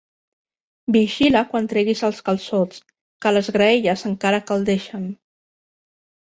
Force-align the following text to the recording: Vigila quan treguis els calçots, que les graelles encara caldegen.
Vigila 0.95 1.43
quan 1.51 1.67
treguis 1.73 2.01
els 2.07 2.21
calçots, 2.29 2.79
que 3.27 3.35
les 3.37 3.51
graelles 3.59 4.07
encara 4.11 4.41
caldegen. 4.49 5.07